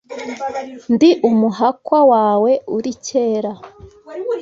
[0.93, 3.51] Ndi umuhakwa wawe uri kera